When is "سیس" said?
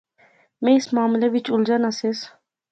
1.99-2.19